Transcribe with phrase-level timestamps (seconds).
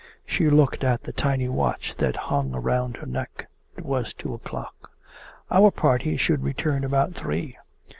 [0.25, 3.47] She looked at the tiny watch that hung round her neck.
[3.77, 4.89] It was two o'clock.
[5.51, 7.55] 'Our party should return about three!